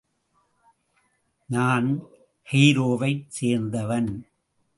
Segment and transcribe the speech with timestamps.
[1.49, 2.03] நான்
[2.51, 4.11] கெய்ரோவைச் சேர்ந்தவன்.